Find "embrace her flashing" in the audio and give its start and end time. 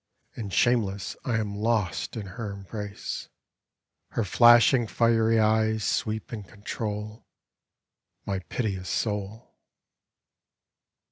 2.53-4.87